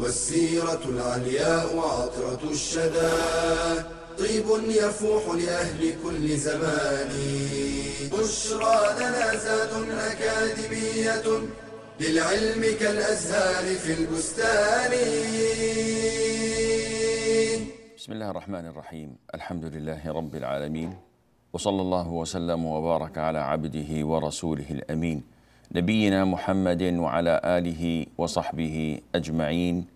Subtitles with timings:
[0.00, 3.12] والسيرة العلياء عطرة الشدى.
[4.18, 7.10] طيب يفوح لأهل كل زمان.
[8.12, 9.72] بشرى لنا زاد
[10.10, 11.26] أكاديمية
[12.00, 14.92] للعلم كالأزهار في البستان.
[17.96, 19.16] بسم الله الرحمن الرحيم.
[19.34, 20.96] الحمد لله رب العالمين.
[21.52, 25.39] وصلى الله وسلم وبارك على عبده ورسوله الأمين.
[25.70, 29.86] نبينا محمد وعلى آله وصحبه أجمعين.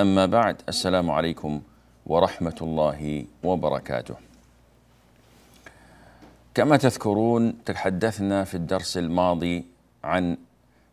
[0.00, 1.60] أما بعد السلام عليكم
[2.06, 4.14] ورحمة الله وبركاته.
[6.54, 9.64] كما تذكرون تحدثنا في الدرس الماضي
[10.04, 10.36] عن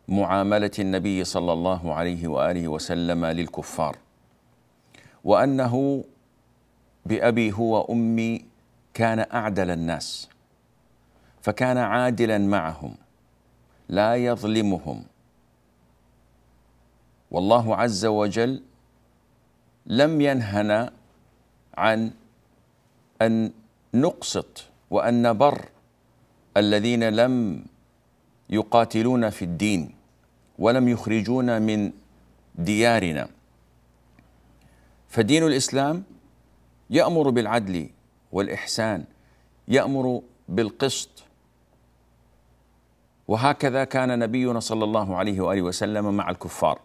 [0.08, 3.96] معاملة النبي صلى الله عليه وآله وسلم للكفار
[5.24, 6.04] وأنه
[7.06, 8.44] بأبي هو أمي
[8.94, 10.28] كان أعدل الناس
[11.42, 13.05] فكان عادلا معهم.
[13.88, 15.04] لا يظلمهم.
[17.30, 18.62] والله عز وجل
[19.86, 20.92] لم ينهنا
[21.74, 22.10] عن
[23.22, 23.52] أن
[23.94, 25.68] نقسط وأن نبر
[26.56, 27.64] الذين لم
[28.50, 29.94] يقاتلون في الدين
[30.58, 31.92] ولم يخرجونا من
[32.54, 33.28] ديارنا.
[35.08, 36.04] فدين الإسلام
[36.90, 37.90] يأمر بالعدل
[38.32, 39.04] والإحسان
[39.68, 41.15] يأمر بالقسط
[43.28, 46.80] وهكذا كان نبينا صلى الله عليه وآله وسلم مع الكفار.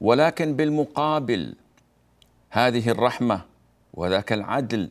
[0.00, 1.54] ولكن بالمقابل
[2.50, 3.40] هذه الرحمة
[3.94, 4.90] وذاك العدل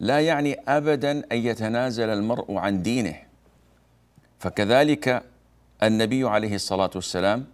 [0.00, 3.14] لا يعني أبدا أن يتنازل المرء عن دينه.
[4.38, 5.22] فكذلك
[5.82, 7.46] النبي عليه الصلاة والسلام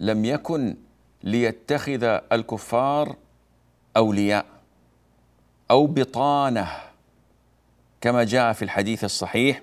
[0.00, 0.76] لم يكن
[1.22, 3.16] ليتخذ الكفار
[3.96, 4.46] أولياء
[5.70, 6.68] أو بطانة
[8.00, 9.62] كما جاء في الحديث الصحيح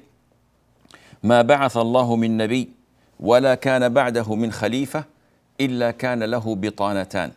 [1.23, 2.69] ما بعث الله من نبي
[3.19, 5.03] ولا كان بعده من خليفة
[5.61, 7.31] إلا كان له بطانتان.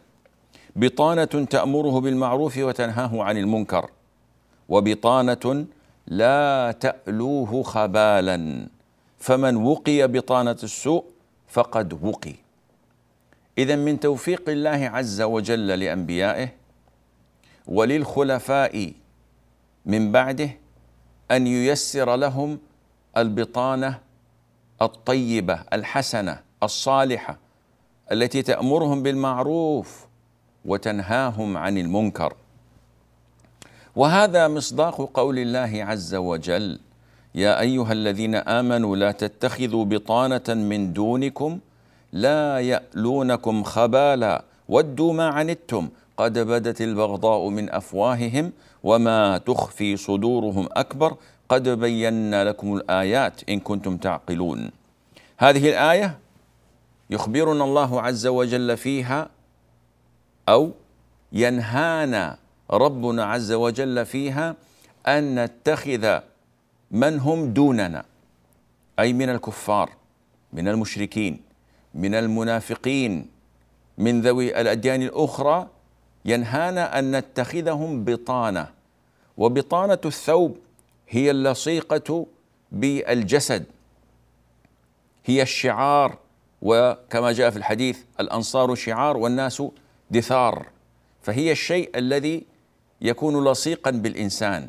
[0.77, 3.91] بطانة تأمره بالمعروف وتنهاه عن المنكر
[4.69, 5.67] وبطانة
[6.07, 8.67] لا تألوه خبالا.
[9.19, 11.05] فمن وقي بطانة السوء
[11.49, 12.35] فقد وقي.
[13.59, 16.49] إذا من توفيق الله عز وجل لأنبيائه
[17.67, 18.93] وللخلفاء
[19.87, 20.51] من بعده
[21.31, 22.59] أن ييسر لهم
[23.21, 23.99] البطانة
[24.83, 27.39] الطيبة الحسنة الصالحة
[28.13, 30.07] التي تأمرهم بالمعروف
[30.65, 32.35] وتنهاهم عن المنكر.
[33.97, 36.81] وهذا مصداق قول الله عز وجل
[37.35, 41.59] يا أيها الذين آمنوا لا تتخذوا بطانة من دونكم
[42.13, 48.53] لا يألونكم خبالا ودوا ما عنتم قد بدت البغضاء من أفواههم
[48.83, 51.17] وما تخفي صدورهم أكبر
[51.49, 54.71] قد بينا لكم الآيات إن كنتم تعقلون.
[55.39, 56.19] هذه الآية
[57.11, 59.29] يخبرنا الله عز وجل فيها
[60.49, 60.73] أو
[61.33, 62.39] ينهانا
[62.71, 64.57] ربنا عز وجل فيها
[65.07, 66.19] أن نتخذ
[66.91, 68.05] من هم دوننا
[68.99, 69.91] أي من الكفار
[70.53, 71.41] من المشركين
[71.95, 73.27] من المنافقين
[73.99, 75.67] من ذوي الأديان الأخرى
[76.25, 78.69] ينهانا أن نتخذهم بطانة.
[79.37, 80.59] وبطانة الثوب
[81.09, 82.27] هي اللصيقة
[82.73, 83.65] بالجسد.
[85.25, 86.19] هي الشعار
[86.63, 89.63] وكما جاء في الحديث الأنصار شعار والناس
[90.11, 90.67] دثار.
[91.23, 92.45] فهي الشيء الذي
[93.01, 94.69] يكون لصيقا بالإنسان.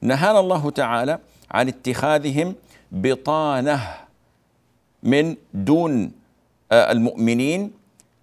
[0.00, 1.18] نهانا الله تعالى
[1.50, 2.54] عن اتخاذهم
[2.92, 3.80] بطانة
[5.02, 6.12] من دون
[6.72, 7.72] المؤمنين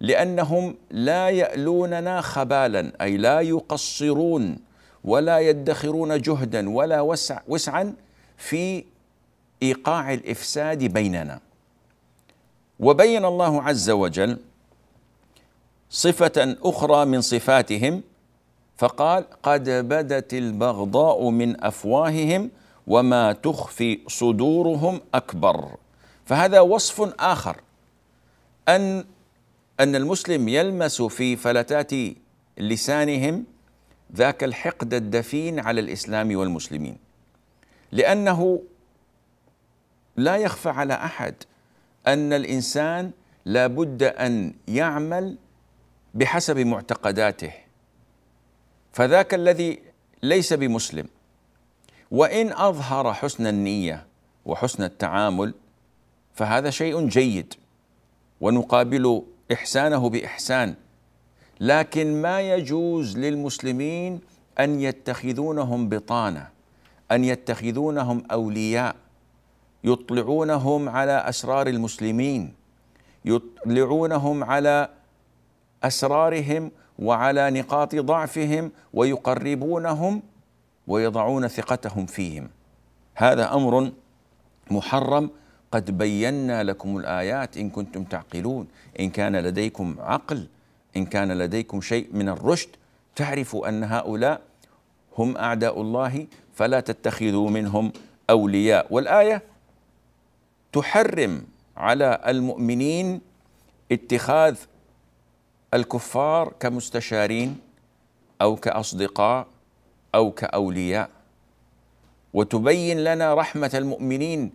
[0.00, 4.69] لأنهم لا يألوننا خبالا أي لا يقصرون.
[5.04, 7.94] ولا يدخرون جهدا ولا وسع وسعا
[8.38, 8.84] في
[9.62, 11.40] إيقاع الإفساد بيننا.
[12.80, 14.38] وبين الله عز وجل
[15.90, 18.02] صفة أخرى من صفاتهم
[18.76, 22.50] فقال قد بدت البغضاء من أفواههم
[22.86, 25.76] وما تخفي صدورهم أكبر.
[26.26, 27.56] فهذا وصف آخر.
[28.68, 29.04] ان
[29.80, 31.90] أن المسلم يلمس في فلتات
[32.58, 33.44] لسانهم
[34.16, 36.98] ذاك الحقد الدفين على الإسلام والمسلمين.
[37.92, 38.62] لأنه
[40.16, 41.34] لا يخفى على أحد
[42.06, 43.10] أن الإنسان
[43.44, 45.36] لا بد أن يعمل
[46.14, 47.52] بحسب معتقداته.
[48.92, 49.82] فذاك الذي
[50.22, 51.08] ليس بمسلم
[52.10, 54.06] وإن أظهر حسن النية
[54.44, 55.54] وحسن التعامل
[56.34, 57.54] فهذا شيء جيد
[58.40, 59.22] ونقابل
[59.52, 60.74] إحسانه بإحسان.
[61.60, 64.20] لكن ما يجوز للمسلمين
[64.60, 66.48] أن يتخذونهم بطانة
[67.12, 68.96] أن يتخذونهم أولياء
[69.84, 72.52] يطلعونهم على أسرار المسلمين
[73.24, 74.88] يطلعونهم على
[75.82, 80.22] أسرارهم وعلى نقاط ضعفهم ويقربونهم
[80.86, 82.48] ويضعون ثقتهم فيهم.
[83.14, 83.92] هذا أمر
[84.70, 85.30] محرم.
[85.72, 88.66] قد بينا لكم الآيات إن كنتم تعقلون.
[89.00, 90.46] إن كان لديكم عقل
[90.96, 92.68] إن كان لديكم شيء من الرشد
[93.16, 94.40] تعرفوا أن هؤلاء
[95.18, 97.92] هم أعداء الله فلا تتخذوا منهم
[98.30, 98.86] أولياء.
[98.90, 99.42] والآية
[100.72, 101.46] تحرم
[101.76, 103.20] على المؤمنين
[103.92, 104.56] اتخاذ
[105.74, 107.58] الكفار كمستشارين
[108.42, 109.46] أو كأصدقاء
[110.14, 111.10] أو كأولياء.
[112.34, 114.52] وتبين لنا رحمة المؤمنين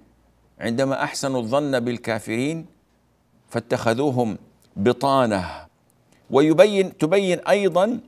[0.60, 2.66] عندما أحسنوا الظن بالكافرين
[3.50, 4.38] فاتخذوهم
[4.76, 5.65] بطانة
[6.30, 8.00] ويبين تبين أيضا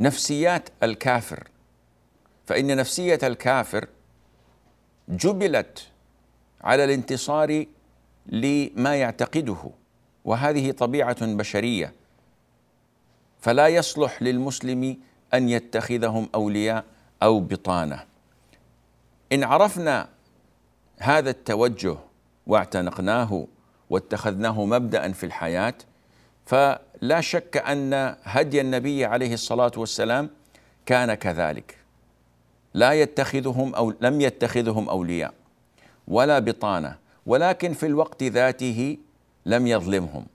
[0.00, 1.48] نفسيات الكافر.
[2.46, 3.88] فإن نفسية الكافر
[5.08, 5.88] جبلت
[6.60, 7.64] على الانتصار
[8.26, 9.70] لما يعتقده
[10.24, 11.92] وهذه طبيعة بشرية.
[13.40, 14.96] فلا يصلح للمسلم
[15.34, 16.84] أن يتخذهم أولياء
[17.22, 18.04] أو بطانة.
[19.32, 20.08] إن عرفنا
[20.98, 21.96] هذا التوجه
[22.46, 23.46] واعتنقناه
[23.90, 25.74] واتخذناه مبدا في الحياة
[26.46, 30.30] فلا شك أن هدي النبي عليه الصلاة والسلام
[30.86, 31.78] كان كذلك.
[32.74, 35.34] لا يتخذهم أو لم يتخذهم أولياء
[36.08, 38.96] ولا بطانة ولكن في الوقت ذاته
[39.46, 40.26] لم يظلمهم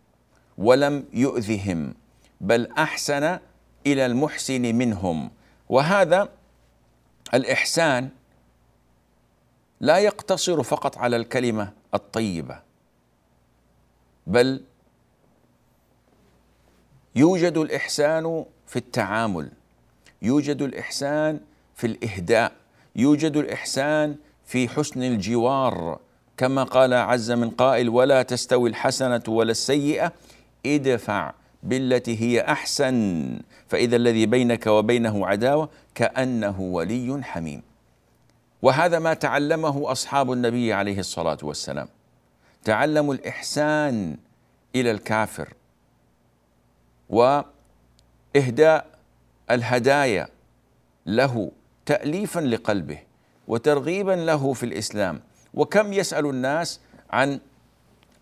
[0.58, 1.94] ولم يؤذهم
[2.42, 3.40] بل أحسن
[3.88, 5.32] إلى المحسن منهم.
[5.70, 6.30] وهذا
[7.34, 8.10] الإحسان
[9.82, 12.60] لا يقتصر فقط على الكلمة الطيبة
[14.28, 14.64] بل
[17.16, 19.52] يوجد الإحسان في التعامل
[20.22, 21.40] يوجد الإحسان
[21.76, 22.52] في الإهداء
[22.96, 24.16] يوجد الإحسان
[24.46, 26.00] في حسن الجوار.
[26.38, 30.14] كما قال عز من قائل ولا تستوي الحسنة ولا السيئة
[30.66, 37.62] ادفع بالتي هي أحسن فإذا الذي بينك وبينه عداوة كأنه ولي حميم.
[38.62, 41.88] وهذا ما تعلمه أصحاب النبي عليه الصلاة والسلام.
[42.64, 44.18] تعلموا الإحسان
[44.76, 45.54] إلى الكافر.
[47.12, 48.88] وإهداء
[49.52, 50.28] الهدايا
[51.06, 51.52] له
[51.86, 53.00] تاليفا لقلبه
[53.48, 55.22] وترغيبا له في الإسلام.
[55.54, 56.80] وكم يسأل الناس
[57.12, 57.40] عن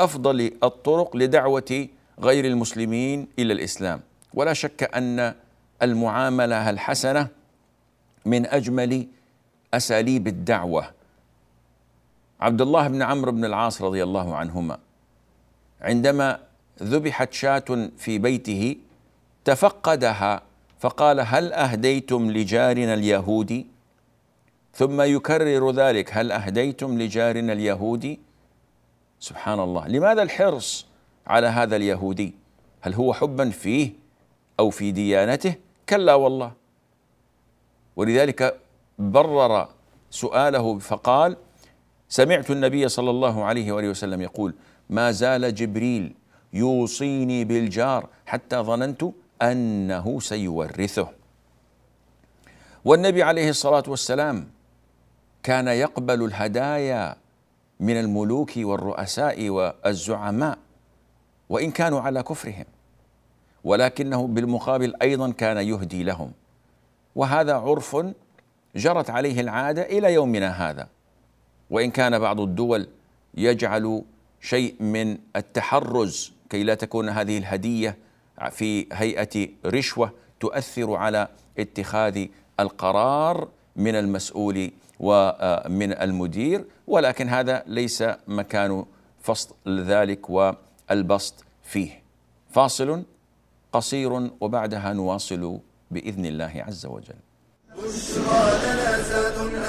[0.01, 1.88] أفضل الطرق لدعوة
[2.19, 4.01] غير المسلمين إلى الإسلام؟
[4.33, 5.36] ولا شك أن
[5.81, 7.27] المعاملة الحسنة
[8.25, 9.07] من أجمل
[9.74, 10.91] أساليب الدعوة.
[12.41, 14.77] عبد الله بن عمرو بن العاص رضي الله عنهما
[15.81, 16.39] عندما
[16.83, 18.75] ذبحت شاة في بيته
[19.45, 20.41] تفقدها
[20.79, 23.67] فقال هل أهديتم لجارنا اليهودي؟
[24.73, 28.19] ثم يكرر ذلك هل أهديتم لجارنا اليهودي؟
[29.19, 29.87] سبحان الله.
[29.87, 30.85] لماذا الحرص
[31.27, 32.33] على هذا اليهودي؟
[32.81, 33.91] هل هو حبا فيه
[34.59, 35.55] أو في ديانته؟
[35.89, 36.51] كلا والله.
[37.95, 38.59] ولذلك
[39.00, 39.67] برر
[40.09, 41.38] سؤاله فقال
[42.09, 44.53] سمعت النبي صلى الله عليه وآله وسلم يقول
[44.89, 46.15] ما زال جبريل
[46.53, 49.06] يوصيني بالجار حتى ظننت
[49.41, 51.10] أنه سيورثه.
[52.86, 54.48] والنبي عليه الصلاة والسلام
[55.44, 57.15] كان يقبل الهدايا
[57.79, 60.58] من الملوك والرؤساء والزعماء
[61.50, 62.65] وإن كانوا على كفرهم
[63.63, 66.32] ولكنه بالمقابل أيضا كان يهدي لهم.
[67.15, 67.98] وهذا عرف
[68.75, 70.88] جرت عليه العادة إلى يومنا هذا.
[71.70, 72.88] وإن كان بعض الدول
[73.34, 74.03] يجعل
[74.41, 77.98] شيء من التحرز كي لا تكون هذه الهدية
[78.51, 81.27] في هيئة رشوة تؤثر على
[81.60, 82.25] اتخاذ
[82.60, 88.86] القرار من المسؤول ومن المدير ولكن هذا ليس مكان
[89.22, 92.03] فصل ذلك والبسط فيه.
[92.51, 93.03] فاصل
[93.74, 95.60] قصير وبعدها نواصل
[95.91, 97.15] بإذن الله عز وجل.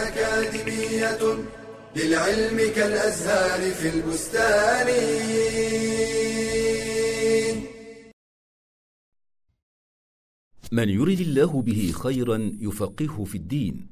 [0.07, 1.19] أكاديمية
[1.97, 4.89] للعلم كالأزهار في البستان.
[10.73, 13.87] من يرد الله به خيرا يفقهه في الدين.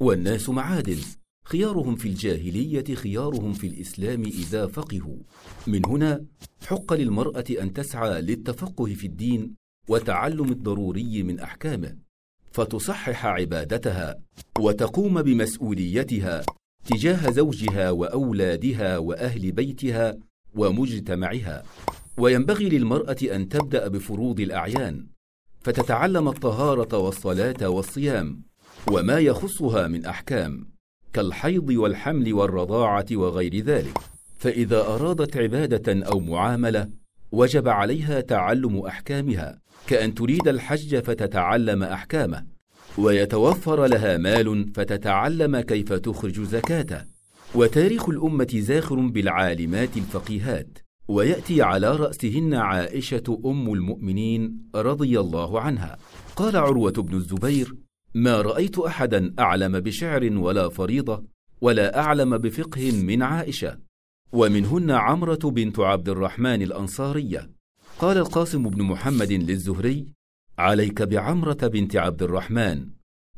[0.00, 0.98] والناس معادن.
[1.44, 5.16] خيارهم في الجاهلية خيارهم في الإسلام إذا فقهوا.
[5.66, 6.24] من هنا
[6.66, 9.54] حق للمرأة أن تسعى للتفقه في الدين
[9.88, 11.96] وتعلم الضروري من أحكامه
[12.52, 14.14] فتصحح عبادتها
[14.58, 16.42] وتقوم بمسؤوليتها
[16.84, 20.16] تجاه زوجها وأولادها وأهل بيتها
[20.54, 21.62] ومجتمعها.
[22.18, 25.11] وينبغي للمرأة أن تبدأ بفروض الأعيان
[25.64, 28.42] فتتعلم الطهارة والصلاة والصيام
[28.90, 30.66] وما يخصها من أحكام
[31.12, 33.98] كالحيض والحمل والرضاعة وغير ذلك.
[34.38, 36.88] فإذا أرادت عبادة أو معاملة
[37.32, 42.46] وجب عليها تعلم أحكامها كأن تريد الحج فتتعلم أحكامه
[42.98, 47.04] ويتوفر لها مال فتتعلم كيف تخرج زكاته.
[47.54, 50.78] وتاريخ الأمة زاخر بالعالمات الفقيهات.
[51.08, 55.98] ويأتي على رأسهن عائشة أم المؤمنين رضي الله عنها.
[56.36, 57.76] قال عروة بن الزبير
[58.14, 61.24] ما رأيت أحدا أعلم بشعر ولا فريضة
[61.60, 63.78] ولا أعلم بفقه من عائشة.
[64.32, 67.50] ومنهن عمرة بنت عبد الرحمن الأنصارية.
[67.98, 70.06] قال القاسم بن محمد للزهري
[70.58, 72.86] عليك بعمرة بنت عبد الرحمن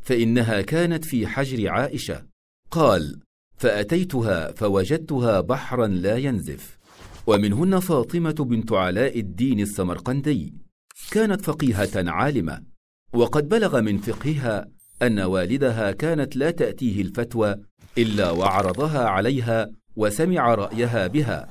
[0.01, 2.27] فإنها كانت في حجر عائشة.
[2.71, 3.21] قال
[3.57, 6.79] فأتيتها فوجدتها بحرا لا ينزف.
[7.27, 10.55] ومنهن فاطمة بنت علاء الدين السمرقندي.
[11.11, 12.63] كانت فقيهة عالمة
[13.13, 14.67] وقد بلغ من فقهها
[15.03, 17.57] أن والدها كانت لا تأتيه الفتوى
[17.99, 21.49] إلا وعرضها عليها وسمع رأيها بها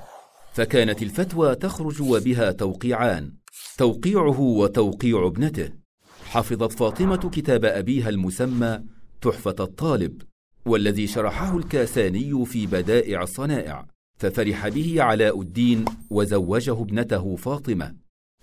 [0.53, 3.33] فكانت الفتوى تخرج وبها توقيعان
[3.77, 5.69] توقيعه وتوقيع ابنته.
[6.25, 8.79] حفظت فاطمة كتاب أبيها المسمى
[9.21, 10.21] تحفة الطالب
[10.65, 13.92] والذي شرحه الكاساني في بدائع الصنائع.
[14.23, 17.95] ففرح به علاء الدين وزوجه ابنته فاطمة.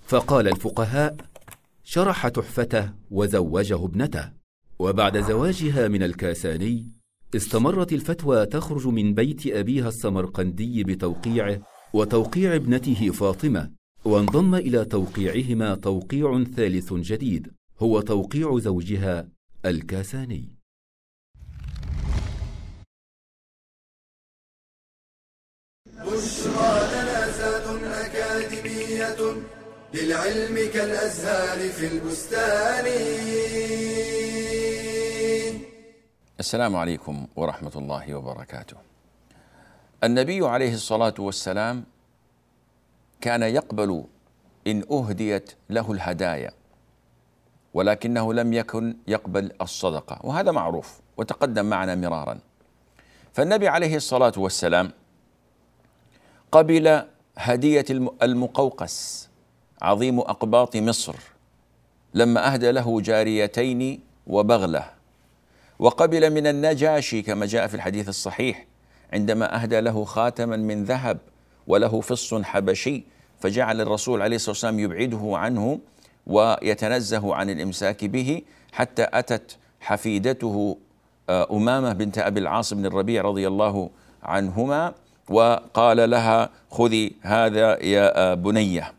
[0.06, 1.16] فقال الفقهاء
[1.84, 4.32] شرح تحفته وزوجه ابنته.
[4.78, 6.86] وبعد زواجها من الكاساني
[7.36, 11.60] استمرت الفتوى تخرج من بيت أبيها السمرقندي بتوقيعه
[11.94, 13.70] وتوقيع ابنته فاطمة
[14.04, 19.28] وانضم إلى توقيعهما توقيع ثالث جديد هو توقيع زوجها
[19.64, 20.59] الكاساني.
[26.04, 29.16] بشرى لنا زاد أكاديمية
[29.94, 32.86] للعلم كالأزهار في البستان
[36.40, 38.76] السلام عليكم ورحمة الله وبركاته.
[40.04, 41.84] النبي عليه الصلاة والسلام
[43.20, 44.04] كان يقبل
[44.66, 46.52] إن أهديت له الهدايا
[47.74, 52.38] ولكنه لم يكن يقبل الصدقة وهذا معروف وتقدم معنا مرارا
[53.32, 54.92] فالنبي عليه الصلاة والسلام
[56.52, 57.02] قبل
[57.36, 57.84] هدية
[58.22, 59.28] المقوقس
[59.82, 61.14] عظيم أقباط مصر
[62.14, 64.84] لما أهدى له جاريتين وبغلة.
[65.78, 68.66] وقبل من النجاشي كما جاء في الحديث الصحيح
[69.12, 71.18] عندما أهدى له خاتما من ذهب
[71.66, 73.02] وله فص حبشي
[73.40, 75.78] فجعل الرسول عليه الصلاة والسلام يبعده عنه
[76.26, 78.42] ويتنزه عن الإمساك به
[78.72, 80.78] حتى أتت حفيدته
[81.28, 83.90] آه، أمامة بنت أبي العاص بن الربيع رضي الله
[84.22, 84.94] عنهما.
[85.30, 88.92] وقال لها خذي هذا يا بنيه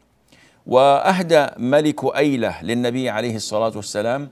[0.66, 4.30] وأهدى ملك أيلة للنبي عليه الصلاة والسلام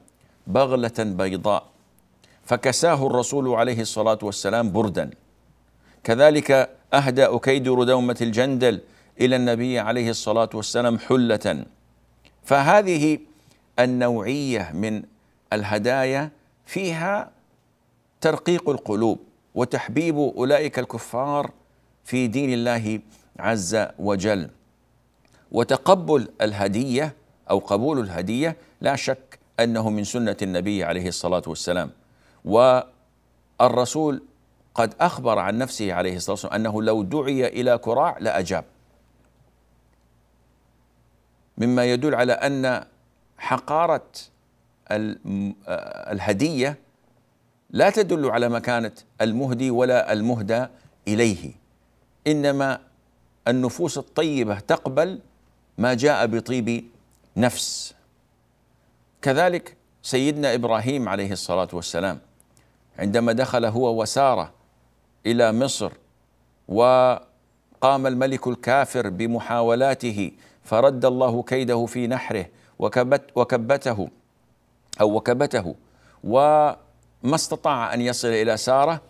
[0.47, 1.63] بغلة بيضاء
[2.43, 5.09] فكساه الرسول عليه الصلاة والسلام بردا.
[6.03, 8.81] كذلك أهدى اكيدر دومه الجندل
[9.21, 11.65] إلى النبي عليه الصلاة والسلام حلة.
[12.43, 13.19] فهذه
[13.79, 15.03] النوعية من
[15.53, 16.31] الهدايا
[16.65, 17.31] فيها
[18.21, 19.19] ترقيق القلوب
[19.55, 21.51] وتحبيب أولئك الكفار
[22.09, 22.99] في دين الله
[23.39, 24.49] عز وجل.
[25.51, 27.15] وتقبل الهدية
[27.49, 31.91] أو قبول الهدية لا شك أنه من سنة النبي عليه الصلاة والسلام.
[32.45, 34.23] والرسول
[34.75, 38.65] قد أخبر عن نفسه عليه الصلاة والسلام أنه لو دعي إلى كراع لاجاب
[41.57, 42.85] مما يدل على أن
[43.37, 44.11] حقارة
[46.11, 46.77] الهدية
[47.69, 50.65] لا تدل على مكانه المهدي ولا المهدى
[51.07, 51.59] إليه.
[52.27, 52.79] إنما
[53.47, 55.19] النفوس الطيبة تقبل
[55.77, 56.85] ما جاء بطيب
[57.37, 57.93] نفس.
[59.21, 62.19] كذلك سيدنا إبراهيم عليه الصلاة والسلام
[62.99, 64.51] عندما دخل هو وسارة
[65.25, 65.91] إلى مصر
[66.67, 70.31] وقام الملك الكافر بمحاولاته
[70.63, 72.45] فرد الله كيده في نحره
[72.79, 74.09] وكبت وكبته
[75.01, 75.75] أو وكبته
[76.23, 76.75] وما
[77.35, 79.01] استطاع أن يصل إلى سارة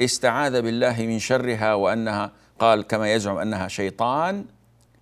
[0.00, 4.44] استعاذ بالله من شرها وأنها قال كما يزعم أنها شيطان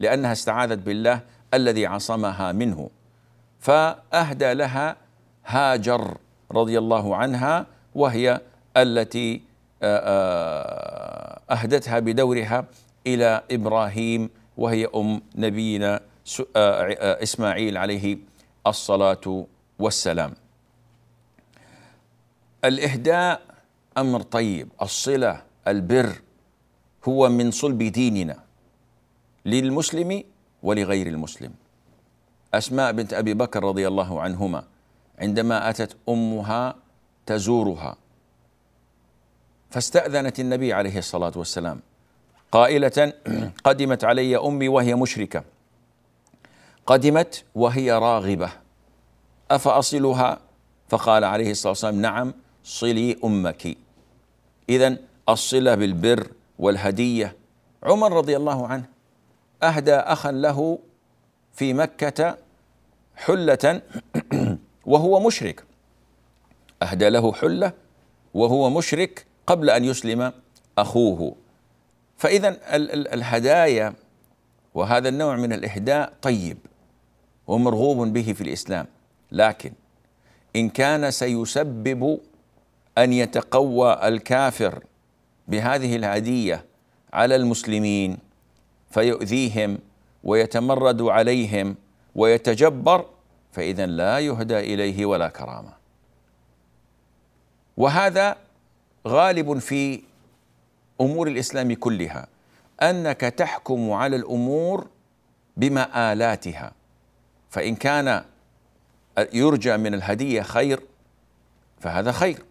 [0.01, 1.21] لأنها استعاذت بالله
[1.55, 2.91] الذي عصمها منه.
[3.61, 4.97] فأهدى لها
[5.47, 6.17] هاجر
[6.53, 8.41] رضي الله عنها وهي
[8.77, 9.43] التي
[11.51, 12.65] أهدتها بدورها
[13.07, 16.01] إلى إبراهيم وهي أم نبينا
[17.23, 18.19] إسماعيل عليه
[18.67, 19.47] الصلاة
[19.79, 20.35] والسلام.
[22.65, 23.41] الإهداء
[23.99, 26.13] أمر طيب الصلة البر
[27.05, 28.39] هو من صلب ديننا
[29.47, 30.25] للمسلم
[30.63, 31.53] ولغير المسلم.
[32.55, 34.65] أسماء بنت أبي بكر رضي الله عنهما
[35.19, 36.75] عندما أتت أمها
[37.27, 37.97] تزورها.
[39.71, 41.81] فاستأذنت النبي عليه الصلاة والسلام.
[42.53, 43.13] قائلة
[43.65, 45.45] قدمت علي أمي وهي مشركة.
[46.87, 48.51] قدمت وهي راغبة.
[49.51, 50.39] أفأصلها؟
[50.89, 53.77] فقال عليه الصلاة والسلام نعم صلي أمك.
[54.69, 54.97] إذا
[55.29, 57.37] الصلة بالبر والهدية.
[57.83, 58.85] عمر رضي الله عنه
[59.63, 60.79] أهدى أخا له
[61.53, 62.39] في مكة
[63.17, 63.83] حلة
[64.87, 65.65] وهو مشرك.
[66.83, 67.73] أهدى له حلة
[68.35, 70.33] وهو مشرك قبل أن يسلم
[70.79, 71.35] أخوه.
[72.17, 72.57] فإذا
[73.15, 73.95] الهدايا
[74.75, 76.59] وهذا النوع من الإهداء طيب
[77.47, 78.87] ومرغوب به في الإسلام.
[79.33, 79.73] لكن
[80.57, 82.21] إن كان سيسبب
[82.99, 84.83] أن يتقوى الكافر
[85.49, 86.65] بهذه الهدية
[87.13, 88.19] على المسلمين
[88.91, 89.79] فيؤذيهم
[90.25, 91.77] ويتمرد عليهم
[92.15, 93.07] ويتجبر
[93.53, 95.73] فإذا لا يهدى إليه ولا كرامة.
[97.77, 98.37] وهذا
[99.07, 100.03] غالب في
[101.01, 102.27] أمور الإسلام كلها
[102.83, 104.87] أنك تحكم على الأمور
[105.57, 106.73] بمآلاتها.
[107.51, 108.25] فإن كان
[109.33, 110.81] يرجى من الهدية خير
[111.81, 112.48] فهذا خير.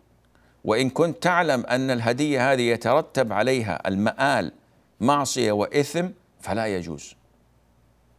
[0.63, 4.51] وإن كنت تعلم أن الهدية هذه يترتب عليها المآل
[4.99, 6.07] معصية وإثم
[6.41, 7.15] فلا يجوز.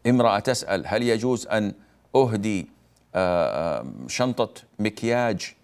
[0.07, 1.73] امرأة تسأل هل يجوز أن
[2.17, 2.69] أهدي
[3.15, 5.55] آه، آه، شنطة مكياج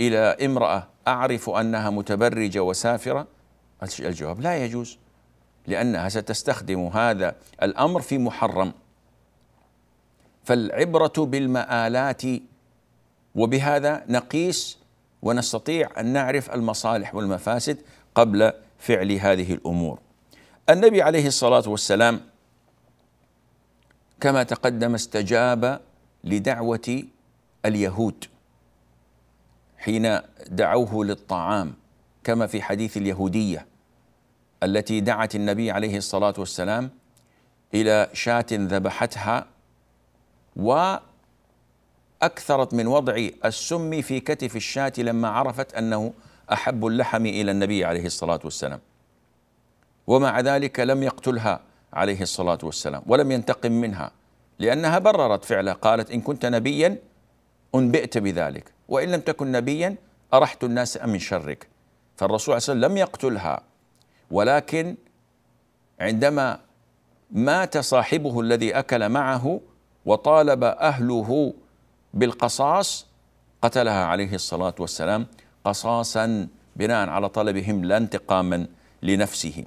[0.00, 3.26] إلى امرأة أعرف أنها متبرجة وسافرة؟
[4.00, 4.98] الجواب لا يجوز
[5.66, 8.72] لأنها ستستخدم هذا الأمر في محرم.
[10.44, 12.22] فالعبرة بالمآلات
[13.34, 14.78] وبهذا نقيس
[15.22, 17.78] ونستطيع أن نعرف المصالح والمفاسد
[18.14, 19.98] قبل فعل هذه الأمور.
[20.70, 22.20] النبي عليه الصلاة والسلام
[24.20, 25.80] كما تقدم استجاب
[26.24, 27.02] لدعوة
[27.66, 28.24] اليهود
[29.78, 31.74] حين دعوه للطعام
[32.24, 33.66] كما في حديث اليهودية
[34.62, 36.90] التي دعت النبي عليه الصلاة والسلام
[37.74, 39.46] إلى شاة ذبحتها
[42.22, 46.12] واكثرت من وضع السم في كتف الشاة لما عرفت أنه
[46.52, 48.80] أحب اللحم إلى النبي عليه الصلاة والسلام.
[50.06, 51.60] ومع ذلك لم يقتلها
[51.92, 54.10] عليه الصلاة والسلام ولم ينتقم منها
[54.58, 56.98] لأنها بررت فعله قالت إن كنت نبيا
[57.74, 59.96] أنبئت بذلك وإن لم تكن نبيا
[60.34, 61.68] أرحت الناس من شرك.
[62.16, 63.62] فالرسول صلى الله عليه وسلم لم يقتلها
[64.30, 64.96] ولكن
[66.00, 66.60] عندما
[67.30, 69.60] مات صاحبه الذي أكل معه
[70.06, 71.54] وطالب أهله
[72.14, 73.06] بالقصاص
[73.62, 75.26] قتلها عليه الصلاة والسلام
[75.64, 78.66] قصاصا بناء على طلبهم لا انتقاما
[79.02, 79.64] لنفسه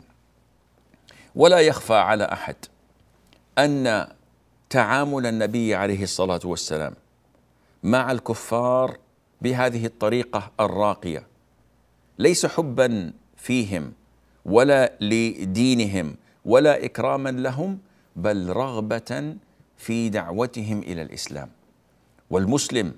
[1.35, 2.55] ولا يخفى على أحد
[3.57, 4.07] أن
[4.69, 6.93] تعامل النبي عليه الصلاة والسلام
[7.83, 8.97] مع الكفار
[9.41, 11.27] بهذه الطريقة الراقية
[12.19, 13.93] ليس حبا فيهم
[14.45, 17.79] ولا لدينهم ولا إكراما لهم
[18.15, 19.35] بل رغبة
[19.77, 21.49] في دعوتهم إلى الإسلام.
[22.31, 22.93] والمسلم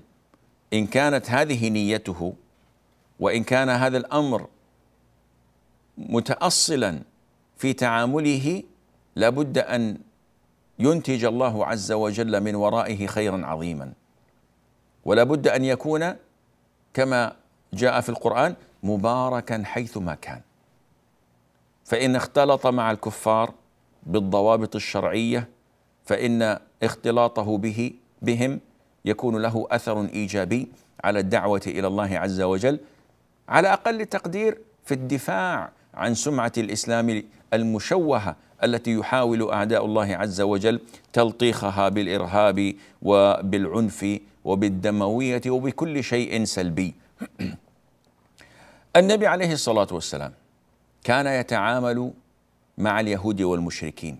[0.73, 2.33] إن كانت هذه نيته
[3.19, 4.47] وإن كان هذا الأمر
[5.97, 7.01] متاصلا
[7.57, 8.63] في تعامله
[9.15, 9.97] لابد أن
[10.79, 13.93] ينتج الله عز وجل من ورائه خيرا عظيما.
[15.05, 16.15] ولا بد أن يكون
[16.93, 17.35] كما
[17.73, 20.41] جاء في القرآن مباركا حيثما كان.
[21.85, 23.53] فإن اختلط مع الكفار
[24.03, 25.49] بالضوابط الشرعية
[26.05, 28.59] فإن اختلاطه به بهم
[29.05, 30.67] يكون له أثر إيجابي
[31.03, 32.79] على الدعوة إلى الله عز وجل
[33.49, 40.79] على أقل تقدير في الدفاع عن سمعة الإسلام المشوهة التي يحاول أعداء الله عز وجل
[41.13, 46.93] تلطيخها بالإرهاب وبالعنف وبالدموية وبكل شيء سلبي.
[48.95, 50.33] النبي عليه الصلاة والسلام
[51.03, 52.11] كان يتعامل
[52.77, 54.19] مع اليهود والمشركين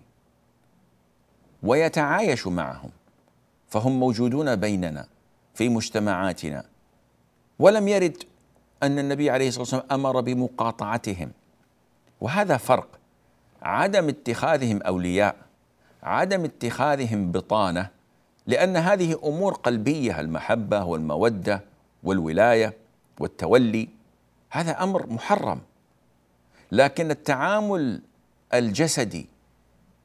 [1.62, 2.90] ويتعايش معهم.
[3.74, 5.06] فهم موجودون بيننا
[5.54, 6.64] في مجتمعاتنا.
[7.58, 8.22] ولم يرد
[8.82, 11.32] أن النبي عليه الصلاة والسلام أمر بمقاطعتهم.
[12.20, 12.88] وهذا فرق.
[13.62, 15.36] عدم اتخاذهم أولياء
[16.02, 17.88] عدم اتخاذهم بطانة
[18.46, 21.64] لأن هذه أمور قلبية المحبة والمودة
[22.02, 22.74] والولاية
[23.20, 23.88] والتولي.
[24.50, 25.60] هذا أمر محرم.
[26.72, 28.02] لكن التعامل
[28.54, 29.26] الجسدي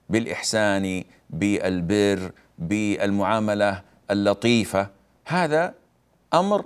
[0.10, 4.88] بالإحسان بالبر بالمعاملة اللطيفة.
[5.26, 5.74] هذا
[6.34, 6.66] أمر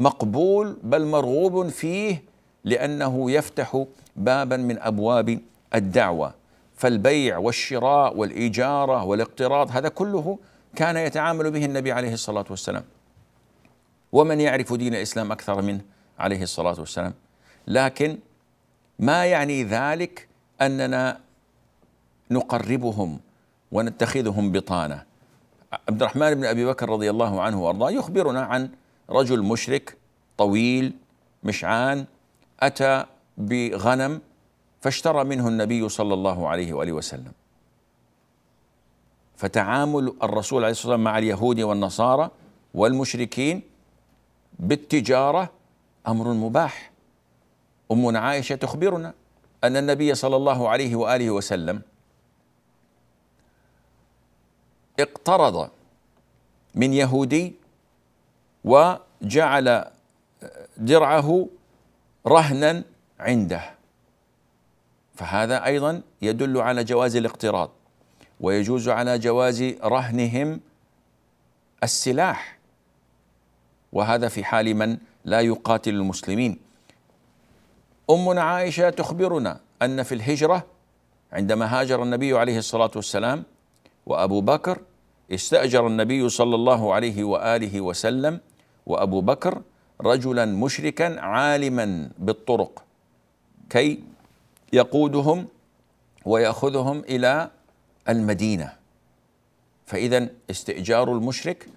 [0.00, 2.22] مقبول بل مرغوب فيه
[2.64, 3.84] لأنه يفتح
[4.16, 5.38] بابا من أبواب
[5.74, 6.34] الدعوة.
[6.76, 10.38] فالبيع والشراء والإجارة والاقتراض هذا كله
[10.76, 12.84] كان يتعامل به النبي عليه الصلاة والسلام.
[14.12, 15.80] ومن يعرف دين الإسلام أكثر منه
[16.18, 17.14] عليه الصلاة والسلام.
[17.68, 18.18] لكن
[18.98, 20.28] ما يعني ذلك
[20.60, 21.20] أننا
[22.30, 23.20] نقربهم
[23.72, 25.04] ونتخذهم بطانة.
[25.88, 28.70] عبد الرحمن بن أبي بكر رضي الله عنه وأرضاه يخبرنا عن
[29.10, 29.96] رجل مشرك
[30.38, 30.92] طويل
[31.44, 32.04] مشعان
[32.60, 33.04] أتى
[33.38, 34.20] بغنم
[34.80, 37.32] فاشترى منه النبي صلى الله عليه وآله وسلم.
[39.36, 42.30] فتعامل الرسول عليه الصلاة والسلام مع اليهود والنصارى
[42.74, 43.62] والمشركين
[44.58, 45.50] بالتجارة
[46.08, 46.92] أمر مباح.
[47.92, 49.14] أمنا عائشة تخبرنا
[49.64, 51.82] أن النبي صلى الله عليه وآله وسلم
[55.00, 55.70] اقترض
[56.74, 57.54] من يهودي
[58.64, 59.84] وجعل
[60.76, 61.48] درعه
[62.26, 62.82] رهنا
[63.20, 63.74] عنده.
[65.14, 67.70] فهذا أيضا يدل على جواز الاقتراض
[68.40, 70.60] ويجوز على جواز رهنهم
[71.82, 72.58] السلاح.
[73.92, 76.58] وهذا في حال من لا يقاتل المسلمين.
[78.10, 80.66] أمنا عائشة تخبرنا أن في الهجرة
[81.32, 83.44] عندما هاجر النبي عليه الصلاة والسلام
[84.06, 84.78] وأبو بكر
[85.30, 88.40] استأجر النبي صلى الله عليه وآله وسلم
[88.86, 89.62] وأبو بكر
[90.00, 92.84] رجلا مشركا عالما بالطرق
[93.70, 94.02] كي
[94.72, 95.46] يقودهم
[96.24, 97.50] ويأخذهم إلى
[98.08, 98.72] المدينة.
[99.86, 101.68] فاذا استئجار المشرك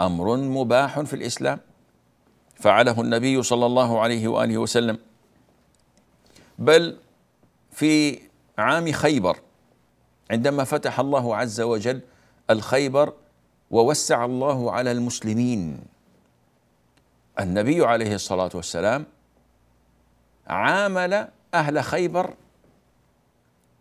[0.00, 1.60] أمر مباح في الإسلام.
[2.54, 4.98] فعله النبي صلى الله عليه وآله وسلم.
[6.58, 6.96] بل
[7.72, 8.18] في
[8.58, 9.38] عام خيبر
[10.30, 12.00] عندما فتح الله عز وجل
[12.50, 13.12] الخيبر
[13.70, 15.80] ووسع الله على المسلمين.
[17.40, 19.06] النبي عليه الصلاة والسلام
[20.46, 22.34] عامل أهل خيبر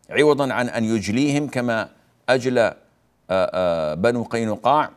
[0.09, 1.89] عوضا عن أن يجليهم كما
[2.29, 2.77] أجلى
[3.97, 4.91] بنو قينقاع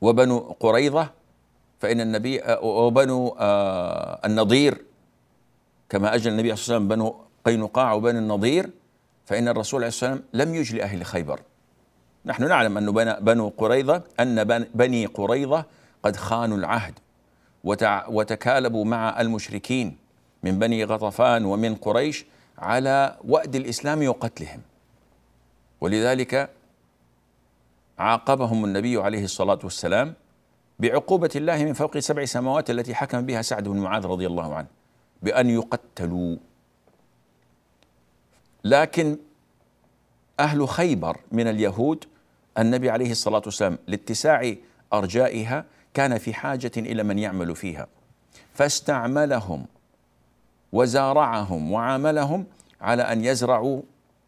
[0.00, 1.10] وبنو قريظة
[1.80, 3.36] فإن النبي وبنو
[4.24, 4.84] النضير
[5.88, 8.70] كما أجلى النبي صلى الله عليه وسلم بنو قينقاع وبنو النضير.
[9.28, 11.40] فإن الرسول عليه الصلاة والسلام لم يجلي أهل خيبر.
[12.24, 15.64] نحن نعلم أن بنو قريظة أن بني قريظة
[16.02, 16.98] قد خانوا العهد
[18.08, 19.96] وتكالبوا مع المشركين
[20.42, 22.26] من بني غطفان ومن قريش
[22.58, 24.60] على وأد الإسلام وقتلهم.
[25.80, 26.50] ولذلك
[27.98, 30.14] عاقبهم النبي عليه الصلاة والسلام
[30.78, 34.66] بعقوبة الله من فوق سبع سماوات التي حكم بها سعد بن معاذ رضي الله عنه
[35.22, 36.36] بأن يقتلوا
[38.64, 39.18] لكن
[40.40, 42.04] أهل خيبر من اليهود
[42.58, 44.54] النبي عليه الصلاة والسلام لاتساع
[44.92, 47.86] أرجائها كان في حاجة إلى من يعمل فيها.
[48.54, 49.66] فاستعملهم
[50.72, 52.46] وزارعهم وعاملهم
[52.80, 53.82] على أن يزرعوا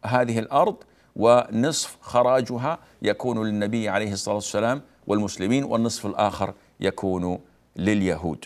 [0.05, 0.75] هذه الأرض
[1.15, 7.39] ونصف خراجها يكون للنبي عليه الصلاة والسلام والمسلمين والنصف الآخر يكون
[7.75, 8.45] لليهود.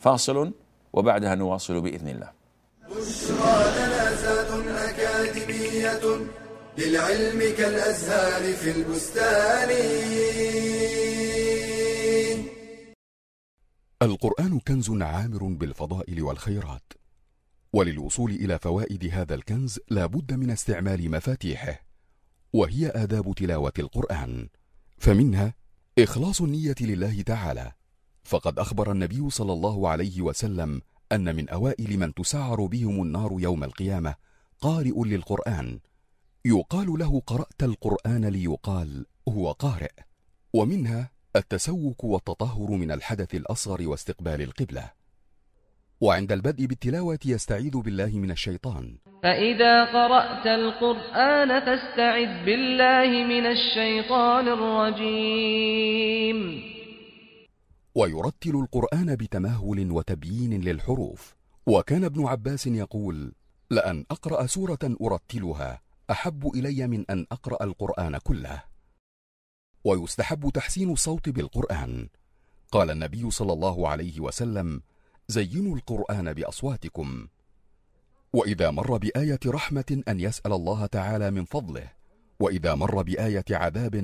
[0.00, 0.52] فاصل
[0.92, 2.30] وبعدها نواصل بإذن الله.
[6.78, 9.70] للعلم كالأزهار في البستان.
[14.02, 16.92] القرآن كنز عامر بالفضائل والخيرات
[17.72, 21.82] وللوصول إلى فوائد هذا الكنز لا بد من استعمال مفاتيحه
[22.52, 24.48] وهي آداب تلاوة القرآن.
[24.98, 25.54] فمنها
[25.98, 27.72] إخلاص النية لله تعالى.
[28.24, 30.80] فقد أخبر النبي صلى الله عليه وسلم
[31.12, 34.14] أن من أوائل من تسعر بهم النار يوم القيامة
[34.60, 35.80] قارئ للقرآن
[36.48, 39.92] يقال له قرأت القرآن ليقال هو قارئ
[40.54, 44.90] ومنها التسوك والتطهر من الحدث الأصغر واستقبال القبلة.
[46.00, 48.98] وعند البدء بالتلاوة يستعيذ بالله من الشيطان.
[49.22, 56.38] فإذا قرأت القرآن فاستعذ بالله من الشيطان الرجيم.
[57.94, 61.36] ويرتل القرآن بتمهل وتبيين للحروف.
[61.66, 63.32] وكان ابن عباس يقول
[63.70, 68.62] لأن أقرأ سورة أرتلها أحب إلي من أن أقرأ القرآن كله.
[69.84, 72.08] ويستحب تحسين الصوت بالقرآن.
[72.72, 74.82] قال النبي صلى الله عليه وسلم
[75.28, 77.28] زينوا القرآن بأصواتكم.
[78.32, 81.92] وإذا مر بآية رحمة أن يسأل الله تعالى من فضله.
[82.40, 83.94] وإذا مر بآية عذاب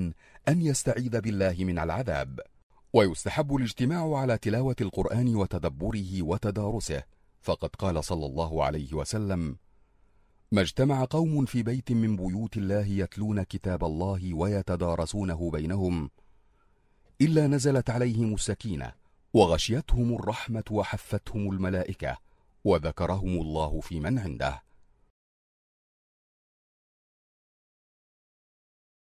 [0.49, 2.41] أن يستعيذ بالله من العذاب.
[2.93, 7.03] ويستحب الاجتماع على تلاوة القرآن وتدبره وتدارسه.
[7.41, 9.57] فقد قال صلى الله عليه وسلم
[10.53, 16.11] ما اجتمع قوم في بيت من بيوت الله يتلون كتاب الله ويتدارسونه بينهم
[17.21, 18.93] إلا نزلت عليهم السكينة
[19.35, 22.19] وغشيتهم الرحمة وحفتهم الملائكة
[22.65, 24.63] وذكرهم الله في من عنده.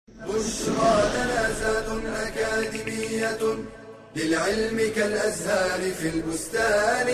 [0.08, 3.64] بشرى لنا زاد أكاديمية
[4.16, 7.08] للعلم كالأزهار في البستان.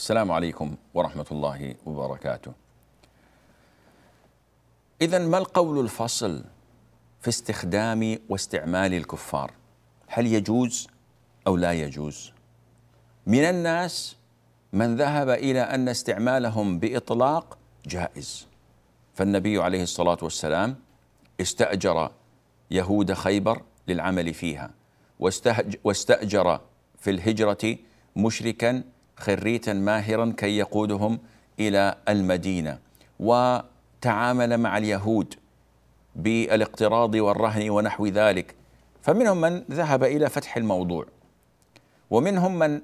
[0.00, 2.52] السلام عليكم ورحمة الله وبركاته.
[5.00, 6.44] إذا ما القول الفصل
[7.20, 9.50] في استخدام واستعمال الكفار؟
[10.06, 10.88] هل يجوز
[11.46, 12.32] أو لا يجوز؟
[13.26, 14.16] من الناس
[14.72, 18.46] من ذهب إلى أن استعمالهم بإطلاق جائز.
[19.14, 20.76] فالنبي عليه الصلاة والسلام
[21.40, 22.10] استأجر
[22.70, 24.70] يهود خيبر للعمل فيها
[25.84, 26.60] واستأجر
[26.98, 27.76] في الهجرة
[28.16, 28.82] مشركا
[29.20, 31.18] خريتا ماهرا كي يقودهم
[31.60, 32.78] إلى المدينة
[33.20, 35.34] وتعامل مع اليهود
[36.16, 38.54] بالاقتراض والرهن ونحو ذلك.
[39.02, 41.06] فمنهم من ذهب إلى فتح الموضوع
[42.10, 42.80] ومنهم من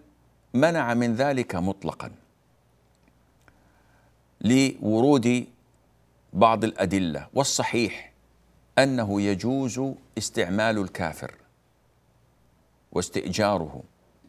[0.54, 2.12] منع من ذلك مطلقا
[4.40, 5.46] لورود
[6.32, 7.26] بعض الأدلة.
[7.34, 8.12] والصحيح
[8.78, 9.80] أنه يجوز
[10.18, 11.34] استعمال الكافر
[12.92, 13.82] واستئجاره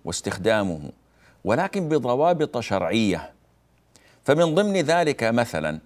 [0.05, 0.91] واستخدامه.
[1.43, 3.33] ولكن بضوابط شرعية.
[4.25, 5.79] فمن ضمن ذلك مثلا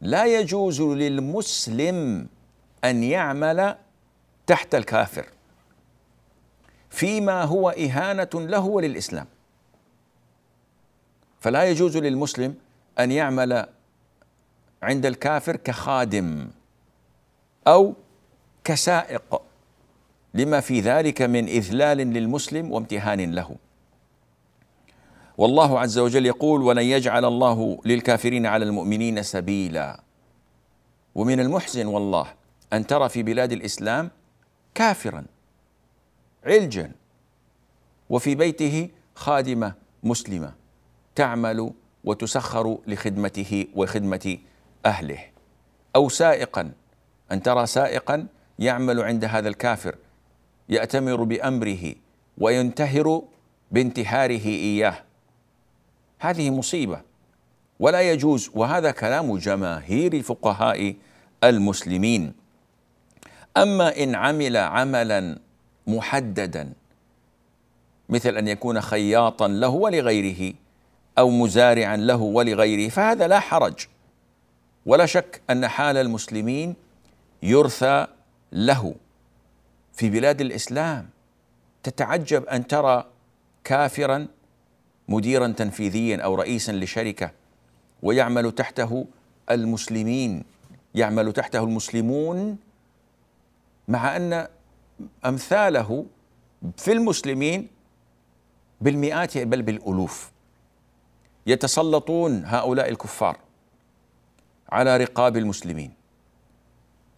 [0.00, 2.26] لا يجوز للمسلم
[2.84, 3.76] أن يعمل
[4.46, 5.26] تحت الكافر
[6.90, 9.26] فيما هو إهانة له وللإسلام.
[11.40, 12.54] فلا يجوز للمسلم
[12.98, 13.66] أن يعمل
[14.82, 16.48] عند الكافر كخادم
[17.66, 17.94] أو
[18.64, 19.42] كسائق
[20.34, 23.56] لما في ذلك من إذلال للمسلم وامتهان له.
[25.38, 30.00] والله عز وجل يقول ولن يجعل الله للكافرين على المؤمنين سبيلا.
[31.14, 32.26] ومن المحزن والله
[32.72, 34.10] أن ترى في بلاد الإسلام
[34.74, 35.24] كافرا
[36.44, 36.92] علجا
[38.10, 40.52] وفي بيته خادمة مسلمة
[41.14, 41.72] تعمل
[42.04, 44.38] وتسخر لخدمته وخدمة
[44.86, 45.18] أهله.
[45.96, 46.72] أو سائقا
[47.32, 48.26] أن ترى سائقا
[48.58, 49.96] يعمل عند هذا الكافر
[50.68, 51.94] يأتمر بأمره
[52.38, 53.22] وينتهر
[53.70, 55.05] بانتهاره إياه.
[56.18, 57.00] هذه مصيبة.
[57.80, 60.94] ولا يجوز وهذا كلام جماهير فقهاء
[61.44, 62.32] المسلمين.
[63.56, 65.38] أما إن عمل عملا
[65.86, 66.72] محددا
[68.08, 70.54] مثل أن يكون خياطا له ولغيره
[71.18, 73.86] أو مزارعا له ولغيره فهذا لا حرج.
[74.86, 76.74] ولا شك أن حال المسلمين
[77.42, 78.06] يرثى
[78.52, 78.94] له.
[79.92, 81.08] في بلاد الإسلام
[81.82, 83.04] تتعجب أن ترى
[83.64, 84.26] كافرا
[85.08, 87.30] مديرا تنفيذيا أو رئيسا لشركة
[88.02, 89.06] ويعمل تحته
[89.50, 90.44] المسلمين
[90.94, 92.58] يعمل تحته المسلمون
[93.88, 94.46] مع أن
[95.26, 96.06] أمثاله
[96.76, 97.68] في المسلمين
[98.80, 100.30] بالمئات بل بالألوف.
[101.46, 103.38] يتسلطون هؤلاء الكفار
[104.68, 105.92] على رقاب المسلمين.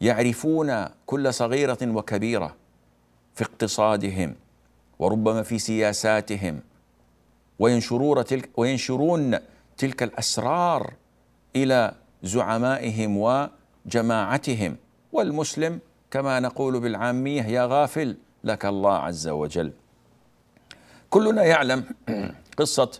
[0.00, 2.56] يعرفون كل صغيرة وكبيرة
[3.34, 4.34] في اقتصادهم
[4.98, 6.60] وربما في سياساتهم
[7.58, 9.38] وينشرون تلك وينشرون
[9.78, 10.94] تلك الأسرار
[11.56, 11.92] إلى
[12.22, 13.16] زعمائهم
[13.86, 14.76] وجماعتهم
[15.12, 15.78] والمسلم
[16.10, 19.72] كما نقول بالعامية يا غافل لك الله عز وجل.
[21.10, 21.84] كلنا يعلم
[22.56, 22.90] قصة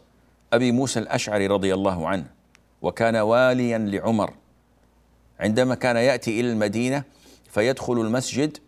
[0.53, 2.27] أبي موسى الأشعري رضي الله عنه
[2.83, 4.35] وكان واليا لعمر
[5.40, 7.05] عندما كان يأتي إلى المدينة
[7.51, 8.59] فيدخل المسجد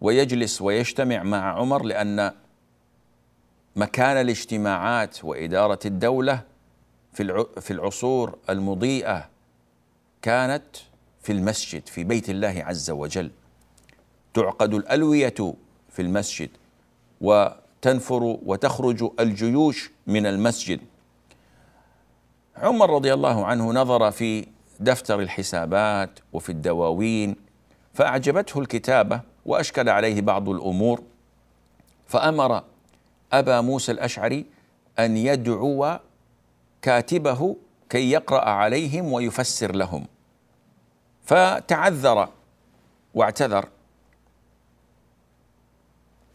[0.00, 2.32] ويجلس ويجتمع مع عمر لأن
[3.76, 6.42] مكان الاجتماعات وإدارة الدولة
[7.60, 9.28] في العصور المضيئة
[10.22, 10.64] كانت
[11.22, 13.30] في المسجد في بيت الله عز وجل.
[14.34, 15.34] تعقد الألوية
[15.90, 16.50] في المسجد
[17.20, 20.80] وتنفر وتخرج الجيوش من المسجد.
[22.56, 24.46] عمر رضي الله عنه نظر في
[24.80, 27.36] دفتر الحسابات وفي الدواوين
[27.94, 31.02] فأعجبته الكتابة وأشكل عليه بعض الأمور
[32.06, 32.62] فأمر
[33.32, 34.46] أبا موسى الأشعري
[34.98, 35.98] أن يدعو
[36.82, 37.56] كاتبه
[37.90, 40.06] كي يقرأ عليهم ويفسر لهم.
[41.24, 42.28] فتعذر
[43.14, 43.68] واعتذر.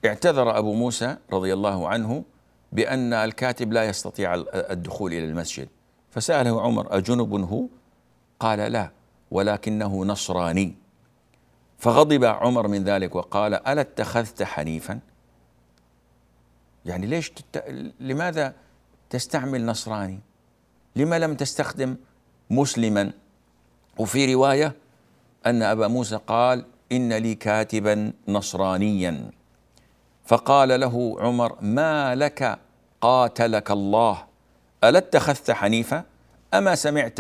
[0.06, 2.24] اعتذر أبو موسى رضي الله عنه
[2.72, 5.68] بأن الكاتب لا يستطيع الدخول إلى المسجد.
[6.12, 7.66] فسأله عمر أجنب هو؟
[8.40, 8.92] قال لا
[9.32, 10.76] ولكنه نصراني.
[11.78, 15.00] فغضب عمر من ذلك وقال ألا اتخذت حنيفا؟
[16.88, 17.64] يعني ليش تت...
[18.00, 18.54] لماذا
[19.10, 20.20] تستعمل نصراني؟
[20.96, 21.96] لما لم تستخدم
[22.50, 23.12] مسلما؟
[23.98, 24.76] وفي رواية
[25.46, 29.32] أن أبا موسى قال إن لي كاتبا نصرانيا.
[30.26, 32.60] فقال له عمر ما لك
[33.02, 34.24] قاتلك الله؟
[34.84, 36.04] الا اتخذت حنيفا؟
[36.54, 37.20] أما سمعت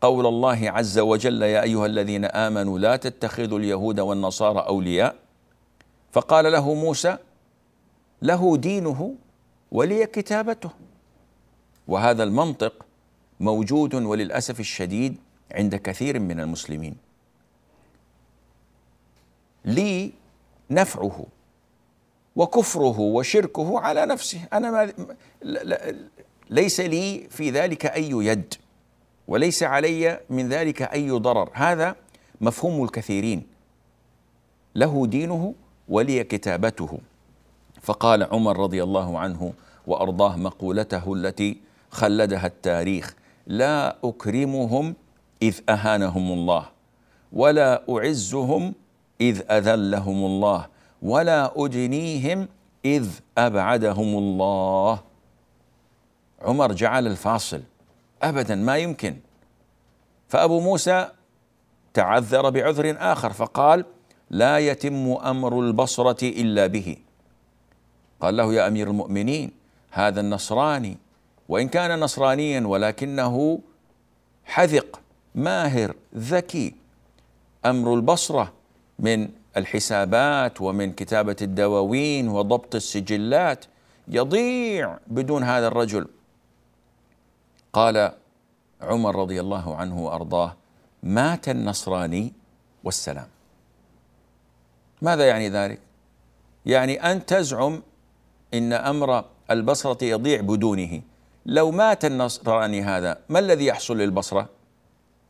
[0.00, 5.14] قول الله عز وجل يا أيها الذين آمنوا لا تتخذوا اليهود والنصارى أولياء؟
[6.12, 7.16] فقال له موسى
[8.22, 9.14] له دينه
[9.72, 10.70] ولي كتابته.
[11.88, 12.86] وهذا المنطق
[13.40, 15.16] موجود وللأسف الشديد
[15.52, 16.96] عند كثير من المسلمين.
[19.64, 20.12] لي
[20.70, 21.26] نفعه
[22.36, 24.40] وكفره وشركه على نفسه.
[24.52, 24.92] أنا ما
[26.50, 28.54] ليس لي في ذلك أي يد
[29.28, 31.50] وليس علي من ذلك أي ضرر.
[31.52, 31.96] هذا
[32.40, 33.46] مفهوم الكثيرين.
[34.74, 35.54] له دينه
[35.88, 36.98] ولي كتابته.
[37.88, 39.52] فقال عمر رضي الله عنه
[39.86, 43.14] وأرضاه مقولته التي خلدها التاريخ
[43.46, 44.94] لا أكرمهم
[45.42, 46.64] إذ أهانهم الله
[47.32, 48.74] ولا أعزهم
[49.20, 50.66] إذ أذلهم الله
[51.02, 52.48] ولا ادنيهم
[52.84, 55.00] إذ أبعدهم الله.
[56.42, 57.62] عمر جعل الفاصل
[58.22, 59.16] ابدا ما يمكن.
[60.28, 61.08] فأبو موسى
[61.94, 63.84] تعذر بعذر آخر فقال
[64.30, 66.96] لا يتم أمر البصرة إلا به.
[68.20, 69.50] قال له يا أمير المؤمنين
[69.90, 70.96] هذا النصراني
[71.48, 73.60] وإن كان نصرانيا ولكنه
[74.44, 75.00] حذق
[75.34, 76.74] ماهر ذكي
[77.66, 78.52] أمر البصرة
[78.98, 83.64] من الحسابات ومن كتابة الدواوين وضبط السجلات
[84.08, 86.08] يضيع بدون هذا الرجل.
[87.72, 88.12] قال
[88.80, 90.56] عمر رضي الله عنه وأرضاه
[91.02, 92.32] مات النصراني
[92.84, 93.28] والسلام.
[95.02, 95.80] ماذا يعني ذلك؟
[96.66, 97.82] يعني أن تزعم
[98.54, 101.02] إن أمر البصرة يضيع بدونه.
[101.46, 104.48] لو مات النصراني هذا ما الذي يحصل للبصرة؟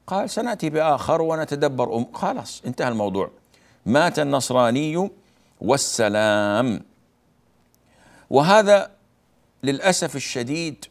[0.06, 3.30] قال سنأتي بآخر ونتدبر أم خلاص انتهى الموضوع.
[3.86, 5.10] مات النصراني
[5.60, 6.80] والسلام.
[8.30, 8.90] وهذا
[9.62, 10.84] للأسف الشديد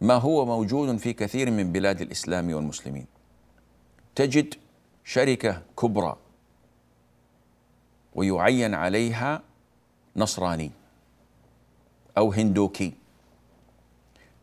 [0.00, 3.06] ما هو موجود في كثير من بلاد الإسلام والمسلمين.
[4.14, 4.54] تجد
[5.04, 6.16] شركة كبرى
[8.14, 9.42] ويعين عليها
[10.16, 10.79] نصراني.
[12.18, 12.92] أو هندوكي.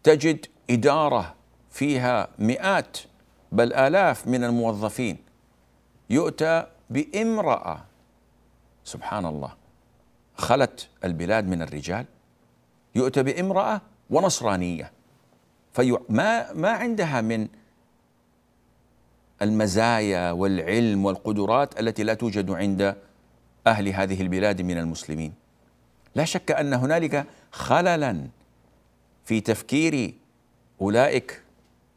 [0.04, 1.36] تجد إدارة
[1.72, 2.98] فيها مئات
[3.52, 5.18] بل آلاف من الموظفين
[6.10, 7.84] يؤتى بامرأة.
[8.84, 9.52] سبحان الله.
[10.36, 12.06] خلت البلاد من الرجال.
[12.96, 14.92] يؤتى بامرأة ونصرانية.
[15.74, 17.48] في ما ما عندها من
[19.42, 22.96] المزايا والعلم والقدرات التي لا توجد عند
[23.68, 25.34] أهل هذه البلاد من المسلمين.
[26.18, 28.28] لا شك أن هنالك خللا
[29.26, 30.14] في تفكير
[30.82, 31.42] أولئك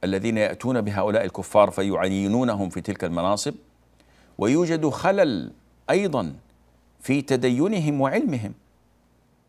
[0.05, 3.55] الذين يأتون بهؤلاء الكفار فيعينونهم في تلك المناصب
[4.39, 5.53] ويوجد خلل
[5.91, 6.35] أيضا
[7.01, 8.53] في تدينهم وعلمهم.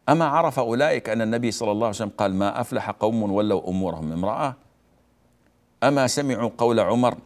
[0.09, 4.11] أما عرف أولئك أن النبي صلى الله عليه وسلم قال ما أفلح قوم ولوا أمورهم
[4.11, 4.55] امرأة
[5.83, 7.17] أما سمعوا قول عمر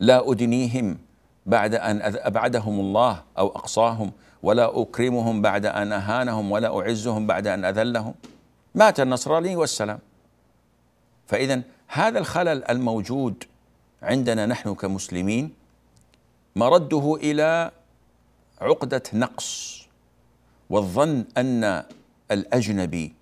[0.00, 0.98] لا أدنيهم
[1.46, 7.64] بعد أن أبعدهم الله أو أقصاهم ولا أكرمهم بعد أن أهانهم ولا أعزهم بعد أن
[7.64, 8.14] أذلهم.
[8.74, 9.98] مات النصراني والسلام.
[11.26, 13.44] فإذا هذا الخلل الموجود
[14.02, 15.54] عندنا نحن كمسلمين
[16.56, 17.70] مرده إلى
[18.60, 19.82] عقدة نقص
[20.70, 21.84] والظن أن
[22.30, 23.14] الأجنبي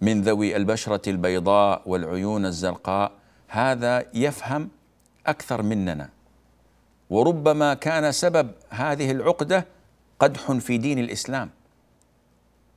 [0.00, 3.12] من ذوي البشرة البيضاء والعيون الزرقاء
[3.48, 4.68] هذا يفهم
[5.26, 6.08] أكثر مننا.
[7.10, 9.66] وربما كان سبب هذه العقدة
[10.20, 11.50] قدح في دين الإسلام.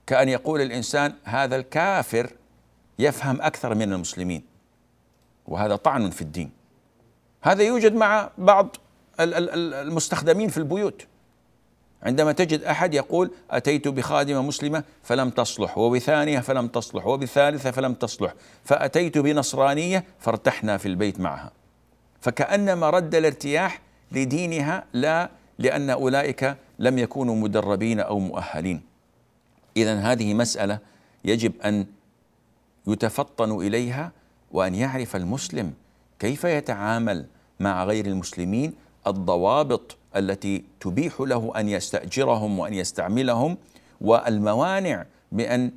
[0.08, 2.30] كأن يقول الإنسان هذا الكافر
[3.00, 4.44] يفهم أكثر من المسلمين
[5.48, 6.52] وهذا طعن في الدين.
[7.42, 8.76] هذا يوجد مع بعض
[9.20, 11.08] المستخدمين في البيوت.
[12.04, 18.34] عندما تجد أحد يقول أتيت بخادمة مسلمة فلم تصلح وبثانية فلم تصلح وبثالثة فلم تصلح
[18.64, 21.52] فأتيت بنصرانية فارتحنا في البيت معها.
[22.22, 28.82] فكأنما رد الارتياح لدينها لا لأن أولئك لم يكونوا مدربين أو مؤهلين.
[29.78, 30.80] اذا هذه مسألة
[31.26, 31.86] يجب أن
[32.88, 34.12] يتفطن إليها
[34.52, 35.74] وأن يعرف المسلم
[36.20, 37.26] كيف يتعامل
[37.60, 38.74] مع غير المسلمين
[39.08, 43.58] الضوابط التي تبيح له أن يستأجرهم وأن يستعملهم
[44.02, 45.72] والموانع بأن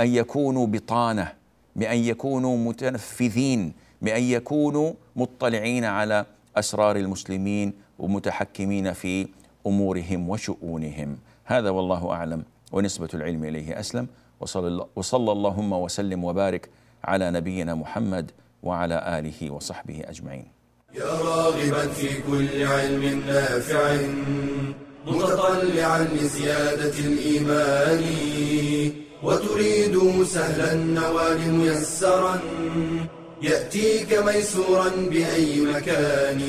[0.00, 1.32] أن يكونوا بطانة
[1.76, 9.28] بأن يكونوا متنفذين بأن يكونوا مطلعين على أسرار المسلمين ومتحكمين في
[9.66, 11.18] أمورهم وشؤونهم.
[11.44, 12.42] هذا والله أعلم.
[12.72, 14.06] ونسبة العلم إليه أسلم.
[14.96, 16.68] وصلى, اللهم وسلم وبارك
[17.04, 18.30] على نبينا محمد
[18.62, 20.46] وعلى آله وصحبه أجمعين.
[20.94, 23.96] يا راغبا في كل علم نافع
[25.06, 28.02] متطلعا لزيادة الإيمان.
[29.22, 32.40] وتريد سهلا النوال ميسرا
[33.42, 36.40] يأتيك ميسورا بأي مكان.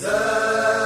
[0.00, 0.85] زاد